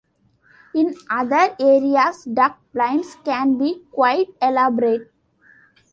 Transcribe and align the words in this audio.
In 0.73 0.95
other 1.11 1.55
areas 1.59 2.23
duck 2.25 2.57
blinds 2.73 3.17
can 3.23 3.59
be 3.59 3.83
quite 3.91 4.29
elaborate. 4.41 5.11